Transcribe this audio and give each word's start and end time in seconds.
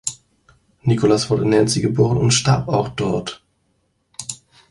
Nicholas 0.81 1.29
wurde 1.29 1.43
in 1.43 1.49
Nancy 1.49 1.79
geboren 1.79 2.17
und 2.17 2.31
starb 2.33 2.69
auch 2.69 2.87
dort. 2.87 3.43